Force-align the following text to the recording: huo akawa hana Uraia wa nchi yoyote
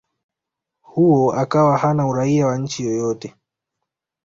huo 0.81 1.33
akawa 1.33 1.77
hana 1.77 2.07
Uraia 2.07 2.47
wa 2.47 2.57
nchi 2.57 2.83
yoyote 2.85 3.35